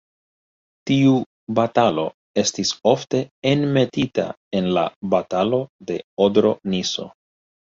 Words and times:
Tiu 0.89 1.11
batalo 1.59 2.05
estis 2.43 2.71
ofte 2.93 3.21
enmetita 3.51 4.27
en 4.61 4.71
la 4.79 4.87
Batalo 5.13 5.61
de 5.93 6.01
Odro-Niso. 6.29 7.09